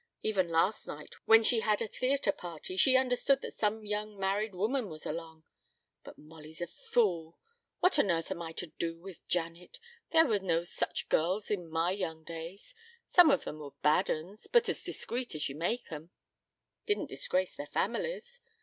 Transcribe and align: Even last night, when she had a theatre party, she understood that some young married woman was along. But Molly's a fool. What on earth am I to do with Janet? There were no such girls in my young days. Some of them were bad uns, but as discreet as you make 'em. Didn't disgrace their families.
Even 0.23 0.49
last 0.49 0.87
night, 0.87 1.13
when 1.25 1.43
she 1.43 1.59
had 1.59 1.79
a 1.79 1.87
theatre 1.87 2.31
party, 2.31 2.75
she 2.75 2.97
understood 2.97 3.41
that 3.43 3.53
some 3.53 3.85
young 3.85 4.17
married 4.19 4.55
woman 4.55 4.89
was 4.89 5.05
along. 5.05 5.43
But 6.03 6.17
Molly's 6.17 6.59
a 6.59 6.65
fool. 6.65 7.37
What 7.81 7.99
on 7.99 8.09
earth 8.09 8.31
am 8.31 8.41
I 8.41 8.51
to 8.53 8.65
do 8.65 8.97
with 8.97 9.27
Janet? 9.27 9.77
There 10.09 10.25
were 10.25 10.39
no 10.39 10.63
such 10.63 11.07
girls 11.07 11.51
in 11.51 11.69
my 11.69 11.91
young 11.91 12.23
days. 12.23 12.73
Some 13.05 13.29
of 13.29 13.43
them 13.43 13.59
were 13.59 13.75
bad 13.83 14.09
uns, 14.09 14.47
but 14.47 14.67
as 14.69 14.83
discreet 14.83 15.35
as 15.35 15.49
you 15.49 15.53
make 15.53 15.91
'em. 15.91 16.09
Didn't 16.87 17.05
disgrace 17.09 17.55
their 17.55 17.67
families. 17.67 18.39